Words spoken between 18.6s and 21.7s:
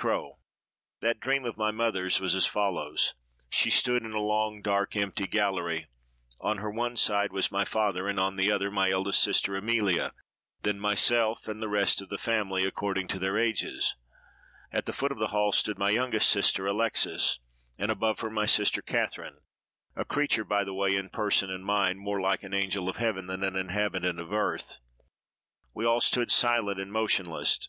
Catherine—a creature, by the way, in person and